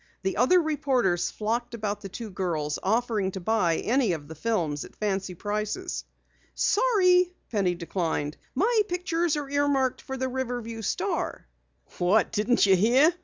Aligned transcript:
The 0.23 0.35
other 0.35 0.59
reporters 0.59 1.29
flocked 1.29 1.75
about 1.75 2.01
the 2.01 2.09
two 2.09 2.31
girls, 2.31 2.79
offering 2.81 3.29
to 3.33 3.39
buy 3.39 3.77
any 3.77 4.13
of 4.13 4.27
the 4.27 4.33
films 4.33 4.83
at 4.83 4.95
fancy 4.95 5.35
prices. 5.35 6.05
"Sorry," 6.55 7.31
Penny 7.51 7.75
declined. 7.75 8.35
"My 8.55 8.81
pictures 8.87 9.37
are 9.37 9.47
earmarked 9.47 10.01
for 10.01 10.17
the 10.17 10.27
Riverview 10.27 10.81
Star." 10.81 11.45
"What? 11.99 12.31
Didn't 12.31 12.65
you 12.65 12.75
hear?" 12.75 13.13